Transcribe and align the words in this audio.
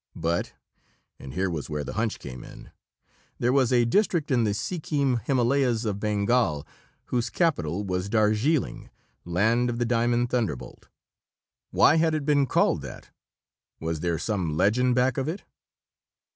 But 0.15 0.53
and 1.19 1.35
here 1.35 1.47
was 1.51 1.69
where 1.69 1.83
the 1.83 1.93
hunch 1.93 2.17
came 2.17 2.43
in 2.43 2.71
there 3.37 3.53
was 3.53 3.71
a 3.71 3.85
district 3.85 4.31
in 4.31 4.45
the 4.45 4.55
Sikkim 4.55 5.17
Himalayas 5.17 5.85
of 5.85 5.99
Bengal 5.99 6.65
whose 7.09 7.29
capital 7.29 7.83
was 7.83 8.09
Darjeeling 8.09 8.89
Land 9.25 9.69
of 9.69 9.77
the 9.77 9.85
Diamond 9.85 10.31
Thunderbolt. 10.31 10.87
Why 11.69 11.97
had 11.97 12.15
it 12.15 12.25
been 12.25 12.47
called 12.47 12.81
that? 12.81 13.11
Was 13.79 13.99
there 13.99 14.17
some 14.17 14.57
legend 14.57 14.95
back 14.95 15.19
of 15.19 15.27
it? 15.27 15.43